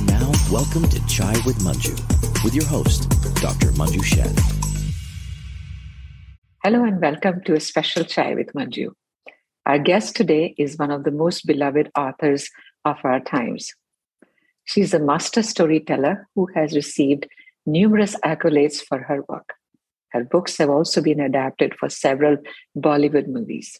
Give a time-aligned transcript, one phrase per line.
[0.00, 1.92] And now, welcome to Chai with Manju
[2.42, 3.66] with your host, Dr.
[3.72, 4.94] Manju Sheth.
[6.64, 8.92] Hello, and welcome to a special Chai with Manju.
[9.66, 12.48] Our guest today is one of the most beloved authors
[12.86, 13.74] of our times.
[14.64, 17.26] She's a master storyteller who has received
[17.66, 19.50] numerous accolades for her work.
[20.12, 22.38] Her books have also been adapted for several
[22.74, 23.78] Bollywood movies.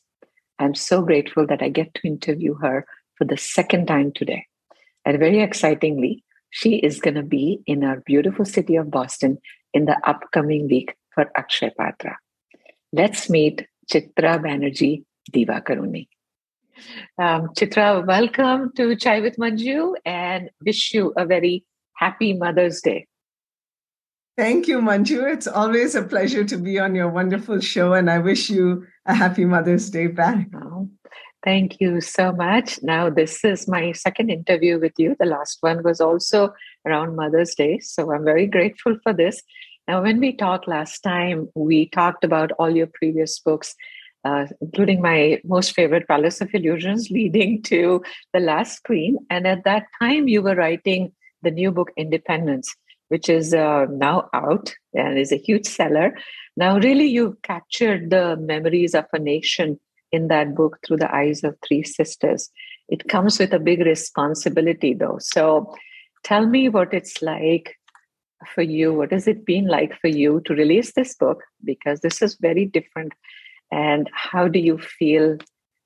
[0.59, 2.85] I'm so grateful that I get to interview her
[3.17, 4.49] for the second time today.
[5.11, 9.39] And very excitingly, she is going to be in our beautiful city of Boston
[9.75, 12.17] in the upcoming week for Akshay Patra.
[12.93, 16.07] Let's meet Chitra Banerjee Divakaruni.
[17.19, 23.09] Um, Chitra, welcome to Chai with Manju and wish you a very happy Mother's Day.
[24.37, 25.29] Thank you, Manju.
[25.33, 29.15] It's always a pleasure to be on your wonderful show, and I wish you a
[29.15, 30.47] happy Mother's Day back.
[30.55, 30.89] Oh,
[31.45, 32.79] thank you so much.
[32.83, 35.17] Now, this is my second interview with you.
[35.19, 36.55] The last one was also
[36.87, 39.43] around Mother's Day, so I'm very grateful for this.
[39.89, 43.75] Now, when we talked last time, we talked about all your previous books,
[44.25, 49.19] uh, including my most favorite, Palace of Illusions, leading to The Last Queen.
[49.31, 51.13] And at that time, you were writing
[51.43, 52.75] the new book, Independence
[53.11, 56.17] which is uh, now out and is a huge seller.
[56.57, 59.81] Now, really, you've captured the memories of a nation
[60.13, 62.51] in that book through the eyes of three sisters.
[62.89, 65.19] It comes with a big responsibility, though.
[65.21, 65.75] So,
[66.25, 67.77] tell me what it's like
[68.55, 68.93] for you.
[68.93, 71.43] What has it been like for you to release this book?
[71.65, 73.13] Because this is very different.
[73.71, 75.39] And how do you feel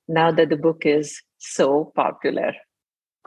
[0.07, 2.53] now that the book is so popular?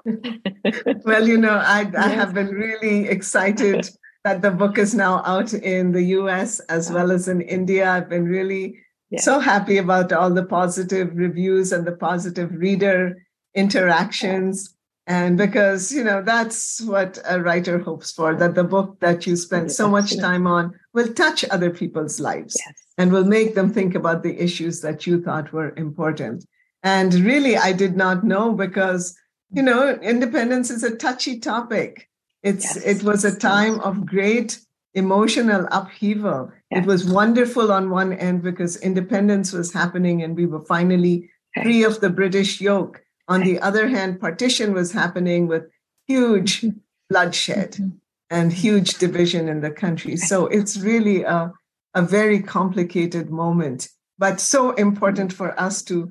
[1.04, 1.90] well, you know, I.
[1.96, 3.88] I have been really excited
[4.24, 7.90] that the book is now out in the US as well as in India.
[7.90, 8.78] I've been really
[9.10, 9.24] yes.
[9.24, 13.16] so happy about all the positive reviews and the positive reader
[13.54, 14.74] interactions.
[15.06, 19.36] And because, you know, that's what a writer hopes for that the book that you
[19.36, 22.74] spend so much time on will touch other people's lives yes.
[22.98, 26.44] and will make them think about the issues that you thought were important.
[26.82, 29.16] And really, I did not know because
[29.50, 32.08] you know, independence is a touchy topic.
[32.42, 33.00] It's yes.
[33.00, 34.60] it was a time of great
[34.94, 36.50] emotional upheaval.
[36.70, 36.82] Yes.
[36.82, 41.30] It was wonderful on one end because independence was happening and we were finally
[41.62, 43.02] free of the British yoke.
[43.28, 45.64] On the other hand, partition was happening with
[46.06, 46.64] huge
[47.10, 47.96] bloodshed mm-hmm.
[48.30, 50.16] and huge division in the country.
[50.16, 51.52] So it's really a,
[51.94, 53.88] a very complicated moment,
[54.18, 56.10] but so important for us to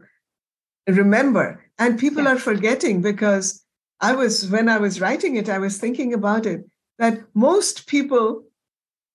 [0.88, 2.34] remember and people yeah.
[2.34, 3.64] are forgetting because
[4.00, 6.66] I was, when I was writing it, I was thinking about it
[7.00, 8.44] that most people,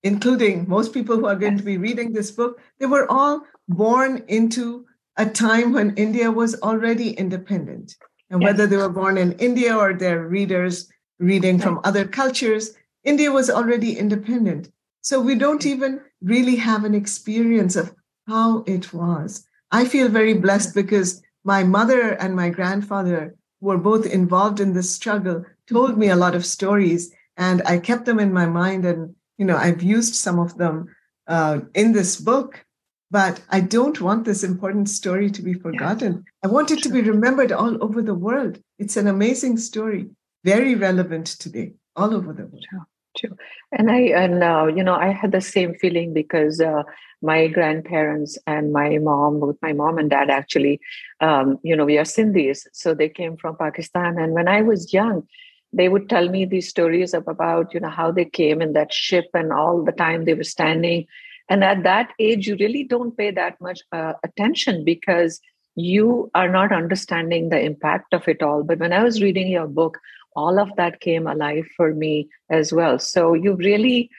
[0.03, 4.25] including most people who are going to be reading this book, they were all born
[4.29, 4.87] into
[5.17, 7.97] a time when India was already independent.
[8.31, 8.49] And yes.
[8.49, 12.75] whether they were born in India or their readers reading from other cultures,
[13.05, 14.71] India was already independent.
[15.03, 17.95] So we don't even really have an experience of
[18.27, 19.47] how it was.
[19.71, 24.91] I feel very blessed because my mother and my grandfather were both involved in this
[24.91, 29.15] struggle told me a lot of stories and i kept them in my mind and
[29.43, 30.77] you know i've used some of them
[31.27, 32.65] uh, in this book
[33.11, 36.25] but i don't want this important story to be forgotten.
[36.45, 38.55] I want it to be remembered all over the world.
[38.79, 40.03] It's an amazing story
[40.45, 42.67] very relevant today all over the world.
[43.17, 43.37] True.
[43.71, 46.83] And I and uh, you know I had the same feeling because uh,
[47.21, 50.81] my grandparents and my mom, both my mom and dad actually,
[51.21, 54.19] um, you know, we are Sindhis, so they came from Pakistan.
[54.19, 55.27] And when I was young,
[55.73, 58.93] they would tell me these stories of, about you know how they came in that
[58.93, 61.07] ship and all the time they were standing.
[61.49, 65.41] And at that age, you really don't pay that much uh, attention because
[65.75, 68.63] you are not understanding the impact of it all.
[68.63, 69.99] But when I was reading your book,
[70.37, 72.99] all of that came alive for me as well.
[72.99, 74.11] So you really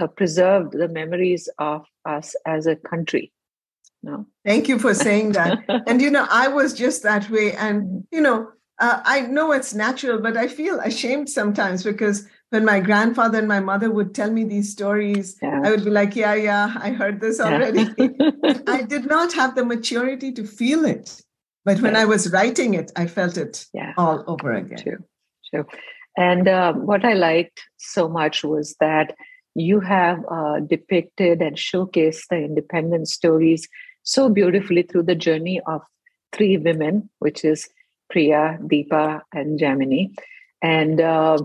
[0.00, 3.32] uh, preserved the memories of us as a country.
[4.02, 4.26] No.
[4.44, 5.58] Thank you for saying that.
[5.86, 7.52] and you know, I was just that way.
[7.52, 8.48] And you know,
[8.82, 13.48] uh, I know it's natural, but I feel ashamed sometimes because when my grandfather and
[13.48, 15.60] my mother would tell me these stories, yeah.
[15.64, 18.58] I would be like, "Yeah, yeah, I heard this already." Yeah.
[18.66, 21.22] I did not have the maturity to feel it,
[21.64, 23.94] but when I was writing it, I felt it yeah.
[23.96, 24.78] all over again.
[24.78, 25.04] True
[25.52, 25.66] too.
[26.16, 29.14] And uh, what I liked so much was that
[29.54, 33.68] you have uh, depicted and showcased the independent stories
[34.02, 35.82] so beautifully through the journey of
[36.32, 37.68] three women, which is
[38.12, 40.14] Priya, Deepa, and Jamini.
[40.62, 41.38] And uh,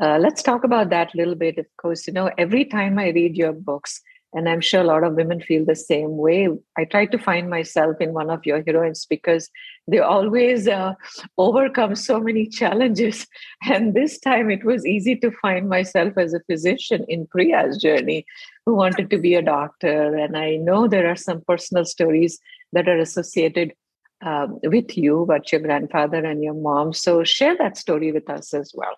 [0.00, 1.58] uh, let's talk about that a little bit.
[1.58, 4.00] Of course, you know, every time I read your books,
[4.34, 6.48] and I'm sure a lot of women feel the same way.
[6.78, 9.50] I try to find myself in one of your heroines because
[9.86, 10.94] they always uh,
[11.36, 13.26] overcome so many challenges.
[13.68, 18.24] And this time it was easy to find myself as a physician in Priya's journey,
[18.64, 20.16] who wanted to be a doctor.
[20.16, 22.38] And I know there are some personal stories
[22.72, 23.74] that are associated
[24.22, 26.92] um, with you, but your grandfather and your mom.
[26.92, 28.96] So share that story with us as well.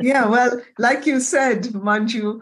[0.00, 2.40] yeah, well, like you said, Manju,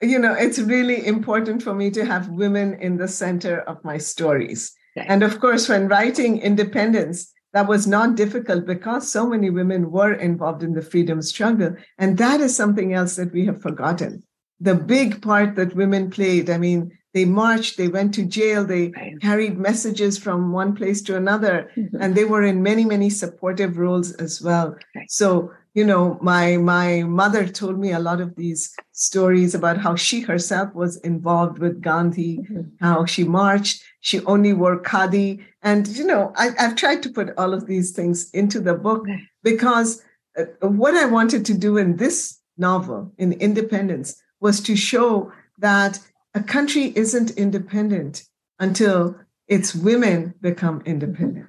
[0.00, 3.98] you know, it's really important for me to have women in the center of my
[3.98, 4.72] stories.
[4.96, 10.12] And of course, when writing independence, that was not difficult because so many women were
[10.12, 11.76] involved in the freedom struggle.
[11.98, 14.22] And that is something else that we have forgotten.
[14.60, 16.48] The big part that women played.
[16.48, 19.20] I mean, they marched, they went to jail, they right.
[19.20, 21.96] carried messages from one place to another, mm-hmm.
[22.00, 24.76] and they were in many, many supportive roles as well.
[24.94, 25.10] Right.
[25.10, 29.94] So you know my my mother told me a lot of these stories about how
[29.94, 32.62] she herself was involved with gandhi mm-hmm.
[32.80, 37.36] how she marched she only wore khadi and you know I, have tried to put
[37.38, 39.06] all of these things into the book
[39.42, 40.02] because
[40.38, 45.98] uh, what i wanted to do in this novel in independence was to show that
[46.34, 48.24] a country isn't independent
[48.58, 49.16] until
[49.48, 51.48] its women become independent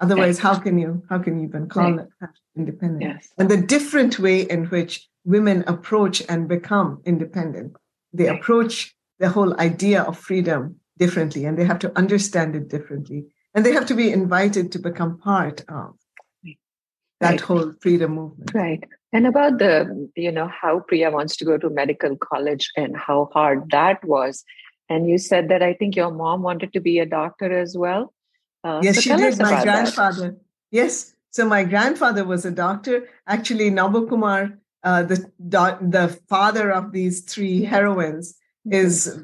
[0.00, 2.06] Otherwise, how can you how can you even call right.
[2.20, 3.02] it independent?
[3.02, 3.28] Yes.
[3.38, 7.76] And the different way in which women approach and become independent,
[8.12, 8.38] they right.
[8.38, 13.24] approach the whole idea of freedom differently, and they have to understand it differently,
[13.54, 15.94] and they have to be invited to become part of
[17.20, 17.40] that right.
[17.40, 18.52] whole freedom movement.
[18.52, 18.84] Right.
[19.12, 23.30] And about the, you know, how Priya wants to go to medical college and how
[23.32, 24.44] hard that was.
[24.88, 28.12] And you said that I think your mom wanted to be a doctor as well.
[28.62, 29.38] Uh, yes, so she did.
[29.38, 30.30] My grandfather.
[30.30, 30.40] That.
[30.70, 31.14] Yes.
[31.30, 33.08] So my grandfather was a doctor.
[33.26, 35.30] Actually, Nabakumar, uh, the
[35.80, 38.36] the father of these three heroines,
[38.70, 39.20] is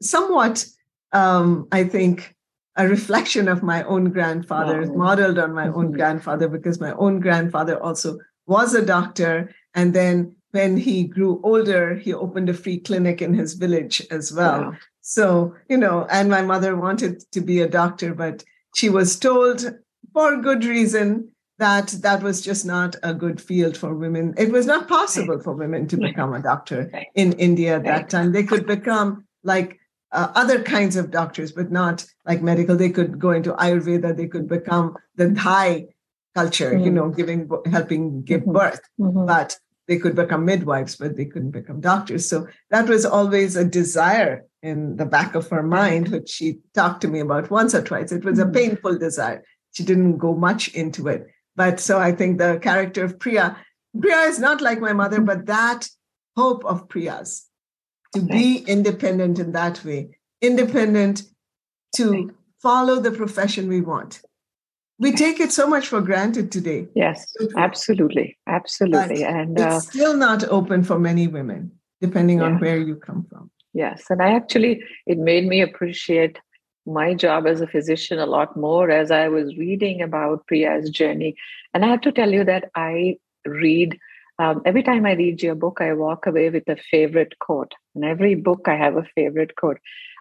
[0.00, 0.66] somewhat,
[1.12, 2.34] um, I think,
[2.76, 4.96] a reflection of my own grandfather, wow.
[4.96, 8.18] modeled on my own grandfather, because my own grandfather also
[8.50, 9.54] was a doctor.
[9.74, 14.32] And then when he grew older, he opened a free clinic in his village as
[14.32, 14.60] well.
[14.62, 14.76] Wow.
[15.00, 18.44] So, you know, and my mother wanted to be a doctor, but
[18.74, 19.64] she was told
[20.12, 24.34] for good reason that that was just not a good field for women.
[24.36, 25.44] It was not possible right.
[25.44, 27.06] for women to become a doctor right.
[27.14, 27.84] in India at right.
[27.84, 28.32] that time.
[28.32, 29.78] They could become like
[30.10, 32.76] uh, other kinds of doctors, but not like medical.
[32.76, 34.16] They could go into Ayurveda.
[34.16, 35.88] They could become the Thai
[36.34, 36.84] culture, mm-hmm.
[36.84, 38.52] you know, giving, helping give mm-hmm.
[38.52, 38.80] birth.
[39.00, 39.26] Mm-hmm.
[39.26, 39.56] But
[39.88, 42.28] they could become midwives, but they couldn't become doctors.
[42.28, 47.00] So that was always a desire in the back of her mind, which she talked
[47.02, 48.12] to me about once or twice.
[48.12, 48.52] It was a mm-hmm.
[48.52, 49.42] painful desire.
[49.72, 51.26] She didn't go much into it.
[51.56, 53.56] But so I think the character of Priya,
[54.00, 55.88] Priya is not like my mother, but that
[56.36, 57.46] hope of Priya's
[58.14, 61.22] to be independent in that way, independent
[61.96, 64.20] to follow the profession we want.
[65.00, 66.86] We take it so much for granted today.
[66.94, 67.26] Yes,
[67.56, 68.36] absolutely.
[68.46, 69.24] Absolutely.
[69.24, 72.44] But and uh, it's still not open for many women, depending yeah.
[72.44, 73.50] on where you come from.
[73.72, 74.04] Yes.
[74.10, 76.38] And I actually, it made me appreciate
[76.86, 81.34] my job as a physician a lot more as I was reading about Priya's journey.
[81.72, 83.98] And I have to tell you that I read,
[84.38, 87.72] um, every time I read your book, I walk away with a favorite quote.
[87.94, 89.78] In every book, I have a favorite quote.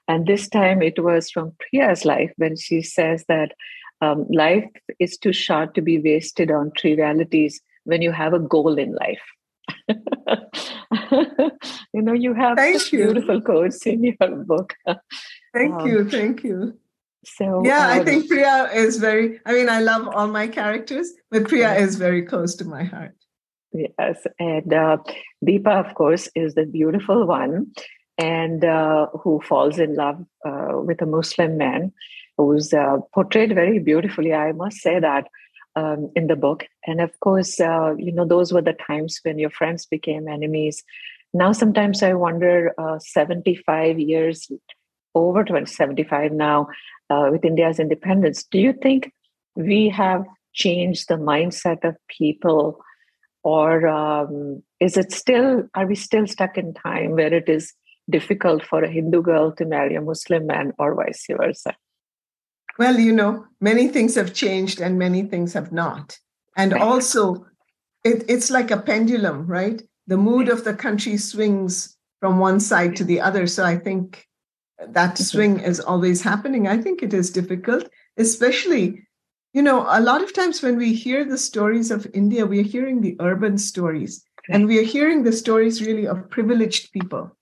[0.07, 3.51] And this time it was from Priya's life when she says that
[4.01, 4.69] um, life
[4.99, 9.21] is too short to be wasted on trivialities when you have a goal in life.
[11.93, 13.05] you know, you have thank you.
[13.05, 14.73] beautiful quotes in your book.
[15.53, 16.77] Thank um, you, thank you.
[17.25, 19.39] So yeah, um, I think Priya is very.
[19.45, 23.15] I mean, I love all my characters, but Priya is very close to my heart.
[23.73, 24.97] Yes, and uh,
[25.45, 27.71] Deepa, of course, is the beautiful one,
[28.17, 31.91] and uh, who falls in love uh, with a Muslim man,
[32.39, 34.33] who's uh, portrayed very beautifully.
[34.33, 35.27] I must say that
[35.75, 36.65] um, in the book.
[36.87, 40.81] And of course, uh, you know, those were the times when your friends became enemies.
[41.33, 44.49] Now, sometimes I wonder, uh, 75 years,
[45.13, 46.67] over 20, 75 now,
[47.09, 49.11] uh, with India's independence, do you think
[49.55, 52.79] we have changed the mindset of people?
[53.43, 57.73] Or um, is it still, are we still stuck in time where it is
[58.09, 61.75] difficult for a Hindu girl to marry a Muslim man or vice versa?
[62.79, 66.17] Well, you know, many things have changed and many things have not.
[66.55, 67.45] And also,
[68.05, 69.81] it, it's like a pendulum, right?
[70.07, 73.47] The mood of the country swings from one side to the other.
[73.47, 74.25] So I think
[74.87, 76.69] that swing is always happening.
[76.69, 79.05] I think it is difficult, especially,
[79.51, 82.63] you know, a lot of times when we hear the stories of India, we are
[82.63, 87.35] hearing the urban stories and we are hearing the stories really of privileged people.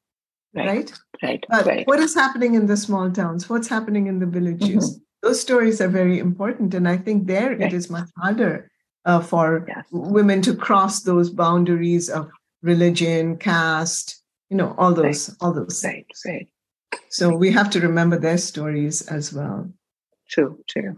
[0.56, 0.66] right?
[0.68, 0.94] Right.
[1.22, 1.46] right.
[1.48, 1.88] But right.
[1.88, 3.48] what is happening in the small towns?
[3.48, 4.94] What's happening in the villages?
[4.94, 5.04] Mm-hmm.
[5.22, 6.74] Those stories are very important.
[6.74, 8.70] And I think there it is much harder
[9.06, 9.86] uh, for yes.
[9.92, 12.30] women to cross those boundaries of
[12.62, 15.38] religion, caste, you know, all those, right.
[15.42, 15.84] all those.
[15.84, 16.48] Right, right.
[17.10, 19.72] So we have to remember their stories as well.
[20.30, 20.98] True, true.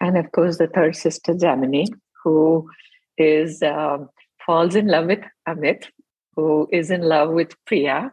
[0.00, 1.86] And of course, the third sister, Jamini,
[2.24, 2.68] who
[3.18, 4.08] is um,
[4.44, 5.86] falls in love with Amit,
[6.34, 8.10] who is in love with Priya.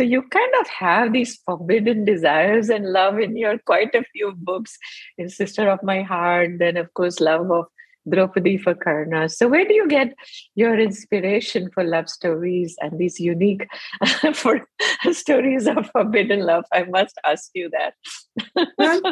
[0.00, 4.32] So you kind of have these forbidden desires and love in your quite a few
[4.34, 4.78] books.
[5.18, 7.66] In Sister of My Heart, then of course love of
[8.08, 9.28] Draupadi for Karna.
[9.28, 10.14] So where do you get
[10.54, 13.68] your inspiration for love stories and these unique
[14.32, 14.66] for
[15.12, 16.64] stories of forbidden love?
[16.72, 17.92] I must ask you that.
[18.78, 19.02] well,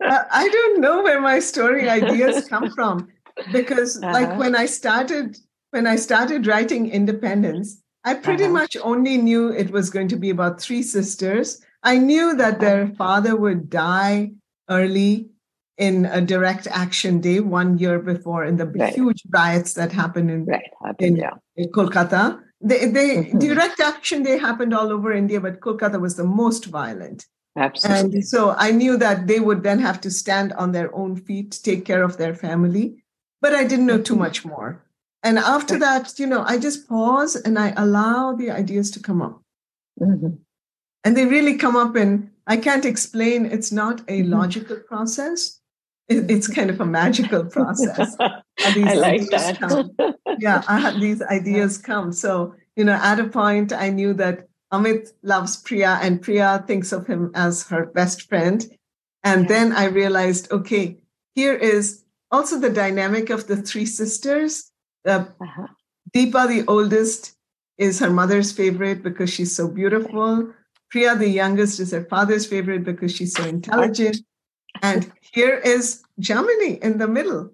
[0.00, 3.08] I don't know where my story ideas come from
[3.52, 4.12] because uh-huh.
[4.14, 5.36] like when I started
[5.72, 8.52] when I started writing Independence, I pretty uh-huh.
[8.52, 11.60] much only knew it was going to be about three sisters.
[11.82, 12.94] I knew that their uh-huh.
[12.96, 14.32] father would die
[14.68, 15.30] early
[15.78, 18.92] in a direct action day one year before in the right.
[18.92, 20.62] huge riots that happened in, right.
[20.98, 21.30] in, yeah.
[21.56, 22.40] in, Kolkata.
[22.60, 23.38] They, they mm-hmm.
[23.38, 27.26] direct action day happened all over India, but Kolkata was the most violent.
[27.56, 28.16] Absolutely.
[28.16, 31.60] And so I knew that they would then have to stand on their own feet,
[31.62, 33.04] take care of their family.
[33.40, 34.22] But I didn't know too mm-hmm.
[34.22, 34.84] much more.
[35.22, 39.20] And after that, you know, I just pause and I allow the ideas to come
[39.20, 39.42] up.
[40.00, 40.36] Mm-hmm.
[41.04, 44.32] And they really come up, and I can't explain, it's not a mm-hmm.
[44.32, 45.58] logical process
[46.08, 48.16] it's kind of a magical process.
[48.18, 49.58] I like that.
[49.60, 49.94] Come.
[50.38, 52.12] Yeah, I had these ideas come.
[52.12, 56.92] So, you know, at a point, I knew that Amit loves Priya and Priya thinks
[56.92, 58.66] of him as her best friend.
[59.24, 60.98] And then I realized, okay,
[61.34, 64.70] here is also the dynamic of the three sisters.
[65.06, 65.66] Uh, uh-huh.
[66.14, 67.34] Deepa, the oldest,
[67.76, 70.52] is her mother's favorite because she's so beautiful.
[70.90, 74.18] Priya, the youngest, is her father's favorite because she's so intelligent.
[74.82, 77.50] And here is Jamini in the middle.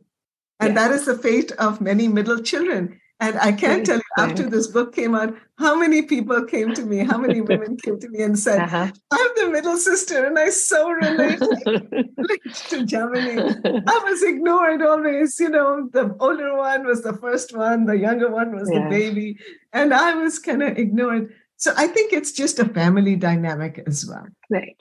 [0.60, 3.00] And that is the fate of many middle children.
[3.24, 6.84] And I can't tell you, after this book came out, how many people came to
[6.84, 8.92] me, how many women came to me and said, uh-huh.
[9.10, 13.82] I'm the middle sister and I so relate to Jamini.
[13.86, 15.40] I was ignored always.
[15.40, 18.84] You know, the older one was the first one, the younger one was yeah.
[18.84, 19.38] the baby,
[19.72, 21.32] and I was kind of ignored.
[21.56, 24.26] So I think it's just a family dynamic as well.
[24.50, 24.76] Right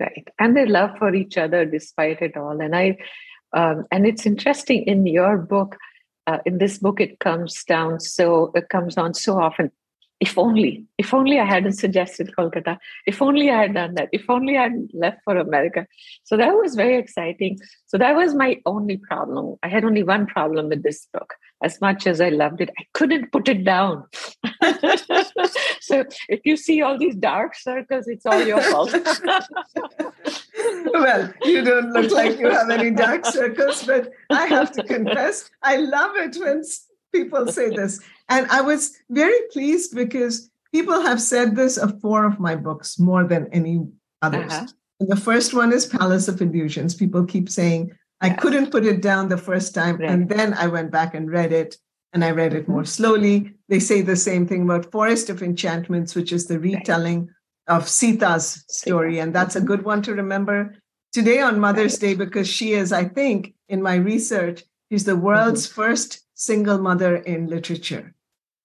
[0.00, 2.96] right and their love for each other despite it all and i
[3.52, 5.76] um, and it's interesting in your book
[6.26, 9.70] uh, in this book it comes down so it comes on so often.
[10.20, 12.78] If only if only i hadn't suggested kolkata.
[13.06, 14.08] If only i had done that.
[14.12, 15.86] If only i had left for america.
[16.22, 17.58] So that was very exciting.
[17.86, 19.56] So that was my only problem.
[19.62, 22.84] I had only one problem with this book as much as I loved it, I
[22.92, 24.04] couldn't put it down.
[25.80, 28.92] so if you see all these dark circles, it's all your fault.
[30.92, 35.50] well, you don't look like you have any dark circles, but I have to confess,
[35.62, 36.62] I love it when
[37.12, 37.98] people say this.
[38.28, 42.98] And I was very pleased because people have said this of four of my books
[42.98, 43.86] more than any
[44.20, 44.52] others.
[44.52, 44.66] Uh-huh.
[45.00, 46.94] The first one is Palace of Illusions.
[46.94, 47.92] People keep saying,
[48.24, 49.98] I couldn't put it down the first time.
[49.98, 50.10] Right.
[50.10, 51.76] And then I went back and read it
[52.12, 52.86] and I read it more mm-hmm.
[52.86, 53.52] slowly.
[53.68, 57.26] They say the same thing about Forest of Enchantments, which is the retelling
[57.68, 57.76] right.
[57.76, 59.18] of Sita's story.
[59.18, 60.74] And that's a good one to remember
[61.12, 62.00] today on Mother's right.
[62.00, 65.82] Day because she is, I think, in my research, she's the world's mm-hmm.
[65.82, 68.14] first single mother in literature.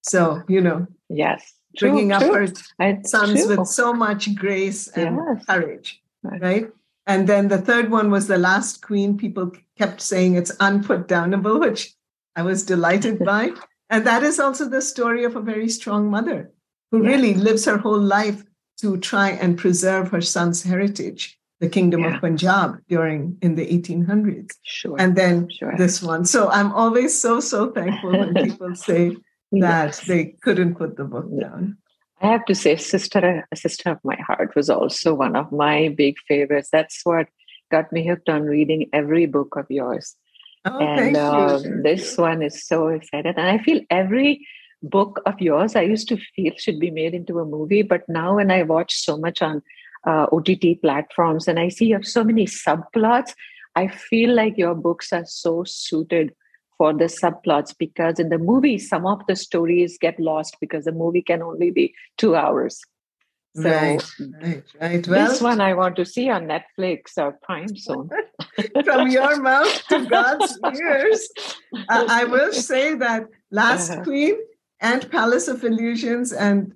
[0.03, 2.47] So, you know, yes, bringing true, up true.
[2.79, 3.57] her sons true.
[3.57, 5.45] with so much grace and yes.
[5.45, 6.69] courage, right?
[7.09, 9.17] And then the third one was The Last Queen.
[9.17, 11.91] People kept saying it's unputdownable, which
[12.35, 13.49] I was delighted by.
[13.89, 16.51] And that is also the story of a very strong mother
[16.91, 17.09] who yeah.
[17.09, 18.43] really lives her whole life
[18.81, 22.15] to try and preserve her son's heritage, the kingdom yeah.
[22.15, 24.51] of Punjab during in the 1800s.
[24.61, 24.95] Sure.
[24.99, 25.73] And then sure.
[25.77, 26.25] this one.
[26.25, 29.17] So I'm always so, so thankful when people say
[29.53, 30.01] that yes.
[30.01, 31.79] they couldn't put the book down.
[32.21, 36.17] I have to say, Sister, Sister of My Heart was also one of my big
[36.27, 36.69] favorites.
[36.71, 37.27] That's what
[37.71, 40.15] got me hooked on reading every book of yours.
[40.65, 43.37] Oh, and uh, this one is so excited.
[43.37, 44.45] And I feel every
[44.83, 47.83] book of yours, I used to feel should be made into a movie.
[47.83, 49.61] But now, when I watch so much on
[50.05, 53.33] uh, OTT platforms and I see you have so many subplots,
[53.75, 56.33] I feel like your books are so suited
[56.79, 60.91] for the subplots because in the movie some of the stories get lost because the
[60.91, 62.81] movie can only be two hours
[63.55, 64.03] so right,
[64.43, 65.07] right, right.
[65.07, 68.07] Well, this one I want to see on Netflix or Prime soon.
[68.85, 71.27] From your mouth to God's ears,
[71.73, 74.03] uh, I will say that Last uh-huh.
[74.03, 74.35] Queen
[74.79, 76.73] and Palace of Illusions and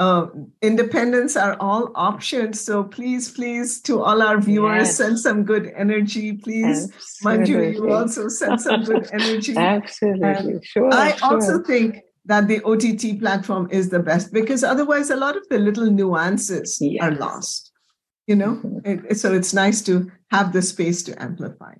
[0.00, 0.26] uh,
[0.62, 2.58] independence are all options.
[2.58, 4.96] So please, please, to all our viewers, yes.
[4.96, 6.90] send some good energy, please.
[7.22, 9.54] Manju, you also send some good energy.
[9.54, 10.88] Absolutely, sure.
[10.90, 11.28] I sure.
[11.28, 15.58] also think that the OTT platform is the best because otherwise, a lot of the
[15.58, 17.02] little nuances yes.
[17.02, 17.70] are lost.
[18.26, 19.06] You know, mm-hmm.
[19.06, 21.74] it, so it's nice to have the space to amplify.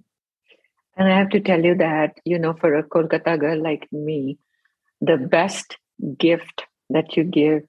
[0.96, 4.38] And I have to tell you that, you know, for a Kolkata girl like me,
[5.00, 5.78] the best
[6.18, 7.62] gift that you give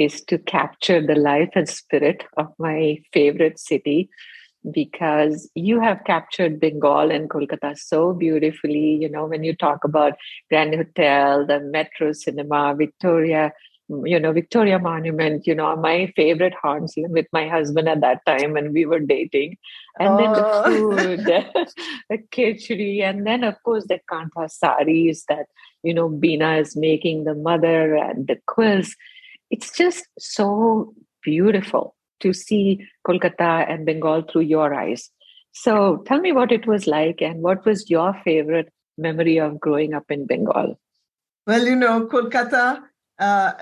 [0.00, 4.08] is to capture the life and spirit of my favorite city
[4.72, 8.96] because you have captured Bengal and Kolkata so beautifully.
[8.96, 10.14] You know, when you talk about
[10.48, 13.52] Grand Hotel, the Metro Cinema, Victoria,
[14.04, 18.52] you know, Victoria Monument, you know, my favorite haunts with my husband at that time
[18.52, 19.56] when we were dating.
[19.98, 20.16] And oh.
[20.16, 20.64] then the oh.
[20.64, 21.20] food,
[22.10, 25.46] the khichdi, and then of course the kantha saris that,
[25.82, 28.94] you know, Bina is making, the mother and the quills.
[29.50, 35.10] It's just so beautiful to see Kolkata and Bengal through your eyes.
[35.52, 39.94] So tell me what it was like and what was your favorite memory of growing
[39.94, 40.78] up in Bengal?
[41.46, 42.82] Well, you know, Kolkata
[43.18, 43.52] uh,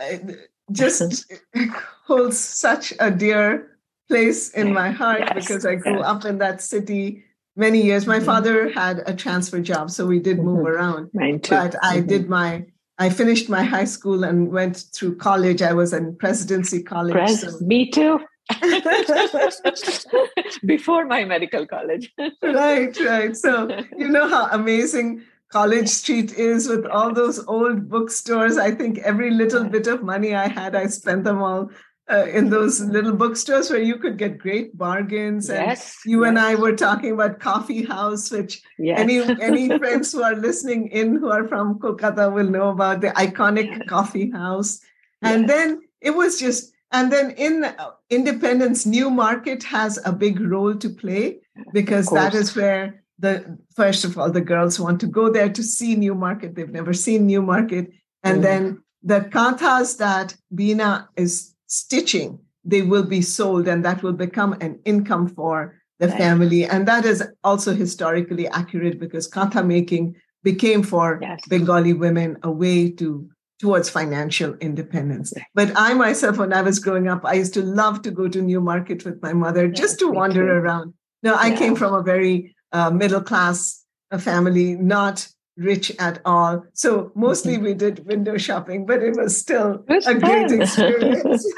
[0.72, 1.32] just
[2.06, 3.78] holds such a dear
[4.08, 6.06] place in my heart yes, because I grew yes.
[6.06, 7.24] up in that city
[7.56, 8.06] many years.
[8.06, 8.26] My mm-hmm.
[8.26, 10.66] father had a transfer job, so we did move mm-hmm.
[10.66, 11.10] around.
[11.14, 11.54] Mine too.
[11.54, 12.08] But I mm-hmm.
[12.08, 12.66] did my
[12.98, 15.62] I finished my high school and went through college.
[15.62, 17.12] I was in presidency college.
[17.12, 17.64] Pres- so.
[17.64, 18.20] Me too.
[20.66, 22.12] Before my medical college.
[22.42, 23.36] right, right.
[23.36, 28.58] So you know how amazing College Street is with all those old bookstores.
[28.58, 31.70] I think every little bit of money I had, I spent them all
[32.10, 35.50] uh, in those little bookstores where you could get great bargains.
[35.50, 36.28] And yes, you yes.
[36.28, 38.98] and I were talking about Coffee House, which yes.
[38.98, 43.08] any any friends who are listening in who are from Kolkata will know about the
[43.08, 44.80] iconic Coffee House.
[45.20, 47.66] And then it was just, and then in
[48.08, 51.40] Independence, New Market has a big role to play
[51.72, 55.62] because that is where the first of all the girls want to go there to
[55.62, 56.54] see New Market.
[56.54, 57.90] They've never seen New Market,
[58.22, 58.42] and mm.
[58.42, 64.54] then the kanthas that Bina is stitching, they will be sold, and that will become
[64.60, 66.64] an income for the family.
[66.64, 71.40] And that is also historically accurate because kantha making became for yes.
[71.48, 75.32] Bengali women a way to towards financial independence.
[75.54, 78.40] But I myself, when I was growing up, I used to love to go to
[78.40, 80.52] New Market with my mother yes, just to wander too.
[80.52, 80.94] around.
[81.24, 83.84] Now, I came from a very uh, middle class
[84.18, 86.64] family, not rich at all.
[86.72, 87.64] So mostly mm-hmm.
[87.64, 90.20] we did window shopping, but it was still a fun.
[90.20, 91.44] great experience.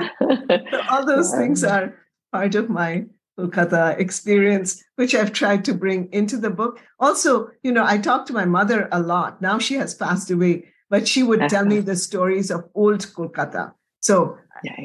[0.00, 1.38] so all those yeah.
[1.38, 1.94] things are
[2.32, 3.04] part of my
[3.38, 6.80] Kolkata experience, which I've tried to bring into the book.
[6.98, 9.42] Also, you know, I talk to my mother a lot.
[9.42, 13.72] Now she has passed away, but she would tell me the stories of old Kolkata.
[14.00, 14.38] So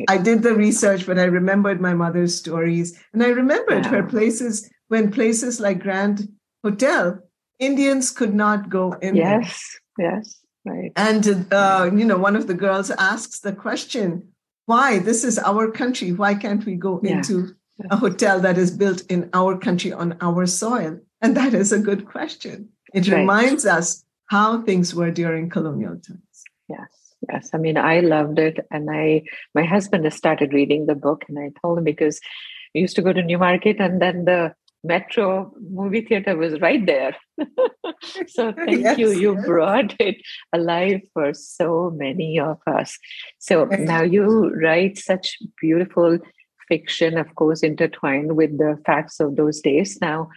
[0.10, 3.00] I did the research, but I remembered my mother's stories.
[3.14, 6.28] And I remembered her places when places like Grand
[6.64, 7.20] Hotel,
[7.62, 9.16] Indians could not go in.
[9.16, 10.16] Yes, there.
[10.16, 10.92] yes, right.
[10.98, 14.28] And uh, you know, one of the girls asks the question,
[14.66, 15.00] "Why?
[15.00, 16.12] This is our country.
[16.12, 17.18] Why can't we go yeah.
[17.18, 17.56] into
[17.90, 21.80] a hotel that is built in our country on our soil?" And that is a
[21.80, 22.70] good question.
[22.94, 23.20] It right.
[23.20, 26.44] reminds us how things were during colonial times.
[26.68, 26.98] Yes
[27.32, 29.22] yes i mean i loved it and i
[29.54, 32.20] my husband has started reading the book and i told him because
[32.74, 36.86] we used to go to New Market and then the metro movie theater was right
[36.86, 37.16] there.
[38.28, 39.46] So thank yes, you you yes.
[39.46, 40.18] brought it
[40.54, 42.98] alive for so many of us.
[43.40, 46.18] So now you write such beautiful
[46.68, 50.00] fiction of course intertwined with the facts of those days.
[50.02, 50.30] Now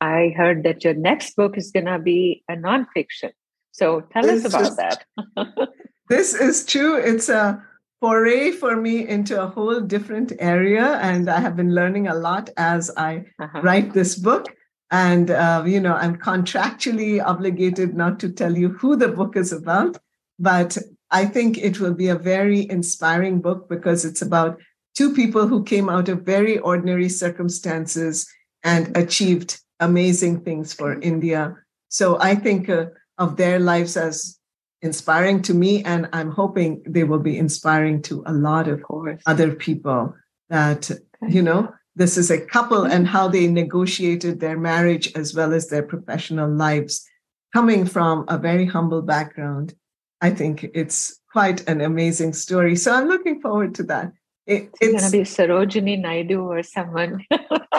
[0.00, 3.32] i heard that your next book is going to be a nonfiction.
[3.70, 5.04] So tell this us about is, that.
[6.08, 6.96] This is true.
[6.96, 7.64] It's a
[8.02, 10.98] foray for me into a whole different area.
[11.00, 13.60] And I have been learning a lot as I uh-huh.
[13.62, 14.46] write this book.
[14.90, 19.52] And, uh, you know, I'm contractually obligated not to tell you who the book is
[19.52, 19.98] about,
[20.40, 20.76] but
[21.12, 24.58] I think it will be a very inspiring book because it's about
[24.96, 28.28] two people who came out of very ordinary circumstances
[28.64, 31.54] and achieved amazing things for India.
[31.88, 32.86] So I think uh,
[33.16, 34.40] of their lives as
[34.82, 38.82] inspiring to me and i'm hoping they will be inspiring to a lot of
[39.26, 40.14] other people
[40.50, 40.90] that
[41.28, 42.92] you know this is a couple mm-hmm.
[42.92, 47.06] and how they negotiated their marriage as well as their professional lives.
[47.52, 49.74] Coming from a very humble background
[50.22, 52.76] i think it's quite an amazing story.
[52.76, 54.12] So i'm looking forward to that.
[54.46, 57.24] It, it's, it's going to be sarojini naidu or someone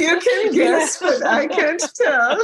[0.00, 2.38] you can guess, but I can't tell.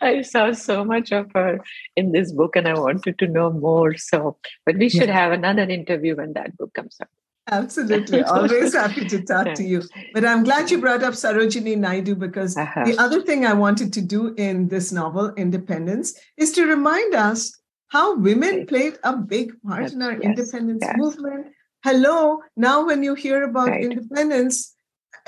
[0.02, 1.60] I saw so much of her
[1.96, 3.96] in this book and I wanted to know more.
[3.96, 4.36] So,
[4.66, 7.08] but we should have another interview when that book comes out.
[7.50, 8.22] Absolutely.
[8.36, 9.82] Always happy to talk to you.
[10.12, 12.84] But I'm glad you brought up Sarojini Naidu because uh-huh.
[12.84, 17.58] the other thing I wanted to do in this novel, Independence, is to remind us
[17.88, 20.22] how women played a big part in our yes.
[20.22, 20.94] independence yes.
[20.98, 21.46] movement.
[21.84, 23.84] Hello, now when you hear about right.
[23.84, 24.74] independence,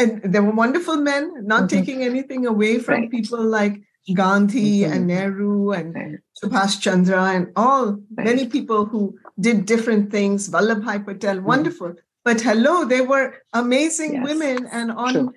[0.00, 1.76] and there were wonderful men, not mm-hmm.
[1.78, 3.10] taking anything away from right.
[3.10, 3.80] people like
[4.14, 4.92] Gandhi mm-hmm.
[4.92, 6.18] and Nehru and right.
[6.42, 10.48] Subhash Chandra and all many people who did different things.
[10.48, 11.46] Vallabhbhai Patel, mm-hmm.
[11.46, 11.94] wonderful.
[12.24, 14.24] But hello, they were amazing yes.
[14.24, 14.68] women.
[14.72, 15.32] And on True.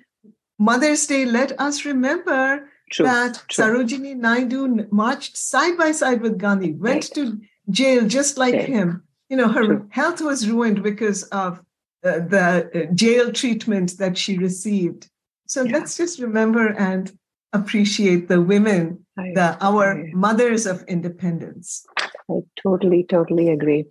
[0.58, 3.06] Mother's Day, let us remember True.
[3.06, 3.64] that True.
[3.64, 7.14] Sarojini Naidu marched side by side with Gandhi, went right.
[7.14, 8.68] to jail just like right.
[8.68, 9.02] him.
[9.30, 11.63] You know, her health was ruined because of
[12.04, 15.08] the jail treatment that she received.
[15.46, 15.78] So yeah.
[15.78, 17.10] let's just remember and
[17.52, 21.84] appreciate the women, the our mothers of independence.
[22.30, 23.86] I totally, totally agree.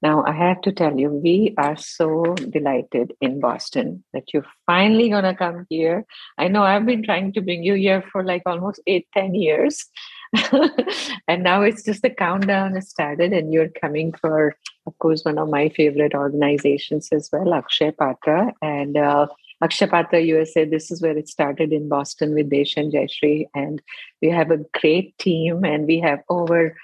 [0.00, 5.08] Now, I have to tell you, we are so delighted in Boston that you're finally
[5.08, 6.04] going to come here.
[6.38, 9.84] I know I've been trying to bring you here for like almost eight, ten years.
[11.28, 15.38] and now it's just the countdown has started, and you're coming for, of course, one
[15.38, 18.52] of my favorite organizations as well, Akshay Patra.
[18.62, 19.26] And uh,
[19.62, 23.46] Akshay Patra USA, this is where it started in Boston with Desh and Jayashree.
[23.54, 23.80] And
[24.20, 26.76] we have a great team, and we have over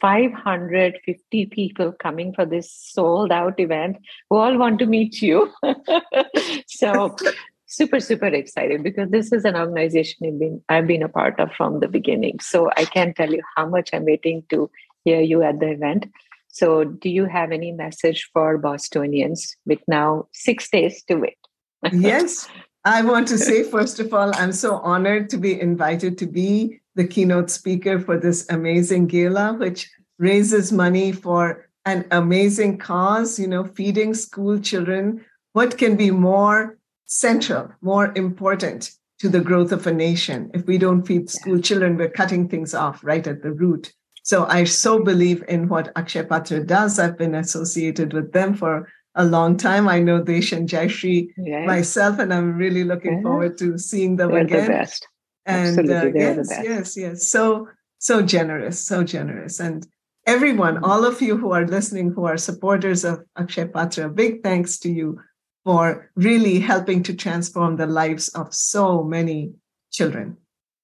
[0.00, 3.98] 550 people coming for this sold out event
[4.30, 5.52] who all want to meet you.
[6.66, 7.16] so
[7.76, 11.52] super super excited because this is an organization I've been, I've been a part of
[11.52, 12.40] from the beginning.
[12.40, 14.70] So I can't tell you how much I'm waiting to
[15.04, 16.06] hear you at the event.
[16.48, 21.38] So do you have any message for Bostonians with now six days to wait?
[21.92, 22.48] yes.
[22.84, 26.80] I want to say, first of all, I'm so honored to be invited to be
[26.94, 33.48] the keynote speaker for this amazing gala, which raises money for an amazing cause, you
[33.48, 35.24] know, feeding school children.
[35.54, 40.50] What can be more central, more important to the growth of a nation?
[40.54, 43.92] If we don't feed school children, we're cutting things off right at the root.
[44.22, 46.98] So I so believe in what Akshay Patra does.
[46.98, 49.88] I've been associated with them for a long time.
[49.88, 51.66] I know Desh and Jayashree yes.
[51.66, 54.64] myself, and I'm really looking forward to seeing them They're again.
[54.64, 55.08] The best
[55.46, 57.28] and uh, yes, yes, yes.
[57.28, 59.86] So so generous, so generous, and
[60.26, 64.78] everyone, all of you who are listening, who are supporters of Akshay Patra, big thanks
[64.80, 65.20] to you
[65.64, 69.52] for really helping to transform the lives of so many
[69.90, 70.36] children,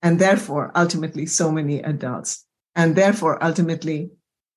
[0.02, 4.10] and therefore ultimately so many adults, and therefore ultimately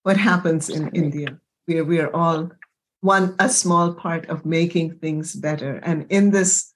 [0.04, 2.50] what happens in India, where we are all
[3.02, 6.74] one a small part of making things better, and in this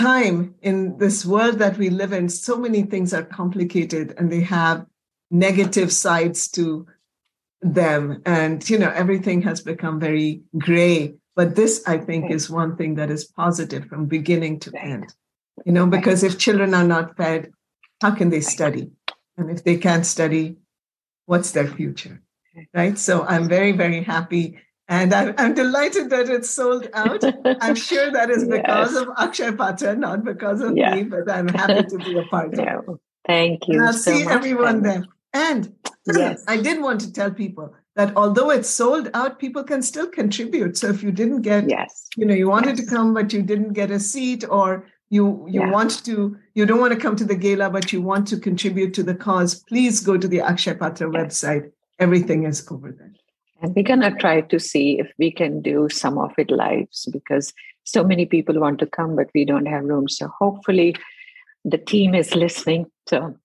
[0.00, 4.40] time in this world that we live in, so many things are complicated and they
[4.40, 4.86] have
[5.30, 6.86] negative sides to
[7.60, 8.22] them.
[8.24, 11.14] And, you know, everything has become very gray.
[11.34, 15.14] But this, I think, is one thing that is positive from beginning to end.
[15.64, 17.52] You know, because if children are not fed,
[18.02, 18.90] how can they study?
[19.36, 20.56] And if they can't study,
[21.26, 22.20] what's their future?
[22.74, 22.98] Right.
[22.98, 27.24] So I'm very, very happy and I'm, I'm delighted that it's sold out.
[27.62, 29.02] I'm sure that is because yes.
[29.02, 30.94] of Akshay Patra, not because of yeah.
[30.94, 33.00] me, but I'm happy to be a part of it.
[33.26, 33.78] Thank you.
[33.78, 35.04] And I'll so see everyone there.
[35.32, 35.74] And
[36.06, 36.44] yes.
[36.46, 40.76] I did want to tell people that although it's sold out, people can still contribute.
[40.76, 42.08] So if you didn't get, yes.
[42.16, 42.86] you know, you wanted yes.
[42.86, 45.70] to come, but you didn't get a seat or you you yeah.
[45.70, 48.94] want to you don't want to come to the gala but you want to contribute
[48.94, 53.12] to the cause please go to the akshay patra website everything is over there
[53.62, 56.88] and we're going to try to see if we can do some of it live
[57.12, 57.52] because
[57.84, 60.08] so many people want to come, but we don't have room.
[60.08, 60.96] So hopefully
[61.64, 62.86] the team is listening.
[63.08, 63.36] So,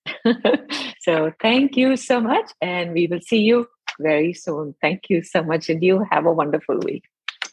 [1.02, 2.52] so thank you so much.
[2.62, 3.68] And we will see you
[4.00, 4.76] very soon.
[4.82, 5.70] Thank you so much.
[5.70, 7.04] And you have a wonderful week.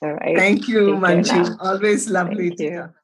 [0.03, 0.37] All right.
[0.37, 1.57] Thank you, Manju.
[1.61, 2.95] Always lovely thank to you.